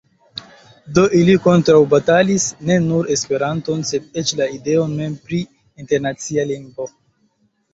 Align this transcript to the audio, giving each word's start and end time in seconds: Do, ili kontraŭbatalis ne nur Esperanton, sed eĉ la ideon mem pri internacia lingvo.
Do, 0.97 1.01
ili 1.17 1.33
kontraŭbatalis 1.47 2.47
ne 2.69 2.77
nur 2.87 3.11
Esperanton, 3.17 3.83
sed 3.91 4.09
eĉ 4.23 4.33
la 4.41 4.49
ideon 4.57 4.97
mem 5.03 5.17
pri 5.29 5.43
internacia 5.85 6.49
lingvo. 6.55 6.91